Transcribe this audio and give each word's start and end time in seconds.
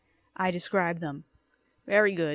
I 0.35 0.49
described 0.49 0.99
them. 0.99 1.25
"Very 1.85 2.15
good. 2.15 2.29